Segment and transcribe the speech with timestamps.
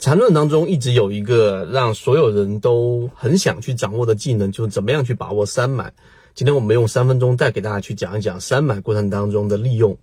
[0.00, 5.92] 缠论当中一直有一个让所有人都很想去掌握的技能，就是怎么样去把握三买。
[6.34, 9.94] 今天我们用三分钟带给大家去讲一讲三买过程当中的利用。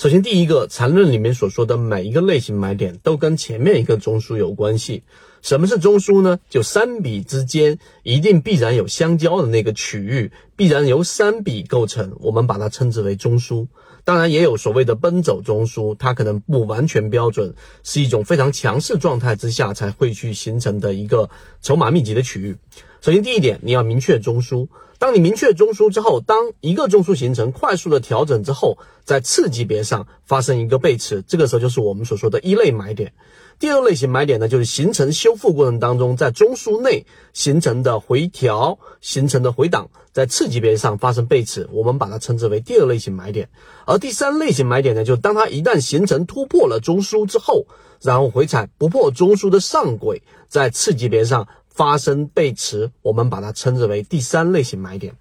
[0.00, 5.02] 首先，第一个缠论里面所说的每一个类型买点都跟前面一个中枢有关系。
[5.42, 6.38] 什么是中枢呢？
[6.48, 13.66] 就三笔之间一定必然有相交的那个区域，必然由三笔构成，我们把它称之为中枢。
[14.02, 17.54] 当然也有所谓的奔走中枢，它可能不完全标准，
[17.84, 21.28] 是一种非常强势状态之下才会去形成的一个
[21.60, 22.56] 筹码密集的区域。
[23.02, 24.66] 首先第一点，你要明确中枢。
[25.00, 33.14] 当你明确中枢之后，当一个中枢形成快速的调整之后，在次级别上发生一个背驰，这个时候就是我们所说的一类买点。
[33.58, 43.48] 第二类型买点呢，就是形成修复过程当中，在中枢内形成的回调、形成的回档，在次级别上发生背驰，我们把它称之为第二类型买点。
[43.86, 47.64] 而第三类型买点呢，就是当它一旦形成突破了中枢之后，
[48.02, 51.48] 然后回踩不破中枢的上轨，在次级别上。
[51.72, 55.14] 发生背驰，我们把它称之为第三类型买点，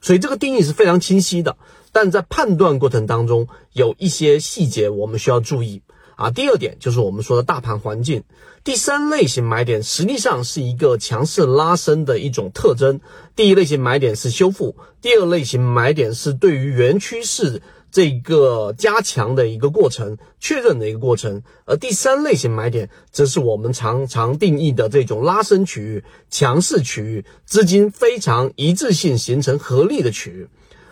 [0.00, 1.56] 所以这个定义是非常清晰的。
[1.92, 5.82] 但在判断过程当中，有一些细节我们需要注意
[6.14, 6.30] 啊。
[6.30, 8.24] 第二点就是我们说的大盘环境，
[8.64, 13.00] 第三类型买点实际上是一个强势拉升的一种特征。
[13.34, 17.62] 第一类型买点是修复，第二类型买点是对于原趋势。
[17.96, 30.48] 这个加强的一个过程，确认的一个过程，而第三类型买点，则是我们常常定义的这种拉升区域、强势区域，资金非常一致性形成合力的区域。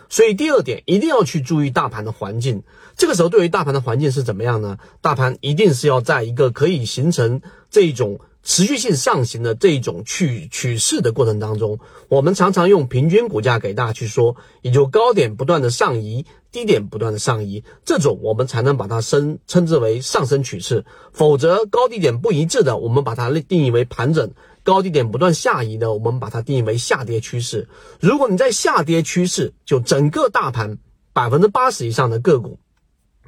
[0.09, 2.63] 所以第二点，一定要去注意大盘的环境。
[2.97, 4.79] 这个时候，对于大盘的环境是怎么样呢？
[5.01, 8.19] 大盘一定是要在一个可以形成这种。
[8.47, 20.85] 持续性上行的这种趋趋势的过程当中，我们常常用平均股价给大家去说，也就高点不断的上移，低点不断的上移，这种我们才能把它升称之为上升趋势。
[21.11, 24.29] 否则高低点不一致的，我们把它定义为盘整；
[24.63, 27.67] 高低点不断下移的，我们把它定义为下跌趋势。
[27.99, 30.77] 如果你在下跌趋势，就整个大盘
[31.11, 32.57] 百分之八十以上的个股，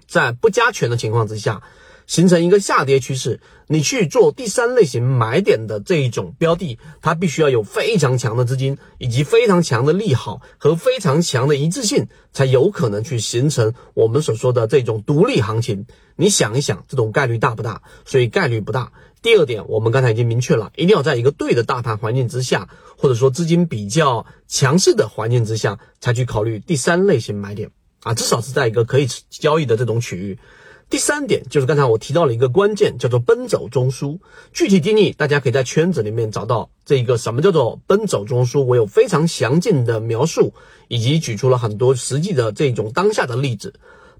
[0.07, 1.63] 在不加权的情况之下。
[2.07, 15.85] 形成一个下跌趋势，你去做第三类型买点的这一种标的，它必须要有非常强的资金，以及非常强的利好和非常强的一致性，才有可能去形成我们所说的这种独立行情。
[16.15, 17.81] 你想一想，这种概率大不大？
[18.05, 18.93] 所以概率不大。
[19.21, 27.71] 第二点，我们刚才已经明确了，一定要在一个对的大盘环境之下，或者说资金比较强势的环境之下，才去考虑第三类型买点
[28.03, 30.39] 啊，至少是在一个可以交易的这种区域。
[30.89, 34.19] 第三点就是刚才我提到了一个关键，叫做奔走中枢。
[34.53, 38.63] 具体定义，大家可以在圈子里面找到这一个什么叫做奔走中枢。
[38.63, 40.53] 我有非常详尽的描述，
[40.87, 43.73] 以及举出了很多实际的这种当下的例子。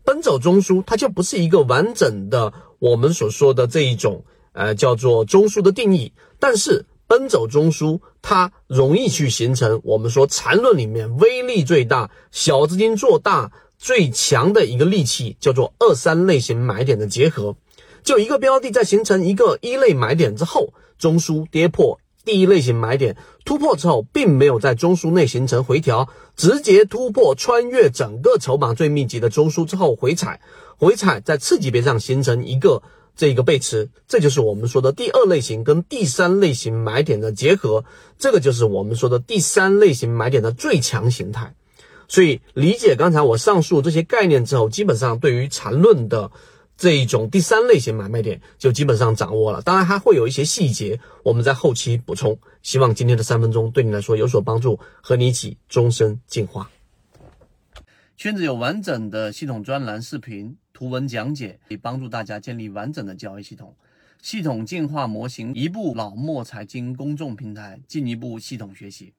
[0.03, 13.53] 奔走中枢它就不是一个完整的我们所说的这一种呃叫做中枢的定义，但是奔走中枢它容易去形成我们说缠论里面威力最大、小资金做大。
[13.77, 17.55] 最强的一个利器叫做二三类型买点的结合，
[18.03, 23.15] 就一个标的在形成一个一类买点之后，中枢跌破第一类型买点
[23.45, 30.41] 突破之后，并没有在中枢内形成回调，直接突破穿越整个筹码最密集的中枢之后回踩，
[30.77, 32.81] 回踩在次级别上形成一个
[33.15, 37.85] 这个背驰，这就是我们说的第二类型跟第三类型买点的结合，
[38.17, 41.53] 这个就是我们说的第三类型买点的最强形态。
[42.07, 46.31] 所以理解刚才我上述这些概念之后，基本上对于缠论的
[46.77, 49.61] 这一种第三类型买卖点就基本上掌握了。
[49.61, 52.39] 当然还会有一些细节，我们在后期补充。
[52.61, 56.69] 希望今天的三分钟对你来说有所帮助，和你一起终身进化。
[58.15, 63.75] 圈子有完整的系统专栏、视频、图文讲解，可以帮助大家建立完整的交易系统。
[64.21, 69.13] 系统进化模型，一步老墨财经公众平台，进一步系统学习。